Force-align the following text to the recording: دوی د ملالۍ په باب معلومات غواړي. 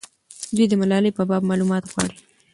دوی 0.55 0.65
د 0.69 0.73
ملالۍ 0.81 1.11
په 1.17 1.23
باب 1.29 1.43
معلومات 1.49 1.83
غواړي. 1.91 2.17